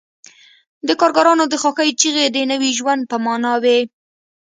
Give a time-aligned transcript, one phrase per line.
[0.87, 3.79] د کارګرانو د خوښۍ چیغې د نوي ژوند په مانا وې